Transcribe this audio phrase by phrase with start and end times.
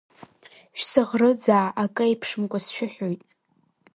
[0.79, 3.21] Шәсыӷрыӡаа, акы еиԥшымкәа сшәыҳәоит.